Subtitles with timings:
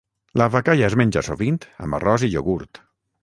[0.41, 2.81] L'aavakaaya es menja sovint amb arròs i iogurt.